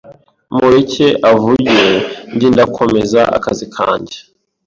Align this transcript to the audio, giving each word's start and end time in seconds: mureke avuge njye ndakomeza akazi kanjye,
mureke 0.55 1.07
avuge 1.31 1.79
njye 2.33 2.47
ndakomeza 2.53 3.21
akazi 3.37 3.65
kanjye, 3.75 4.17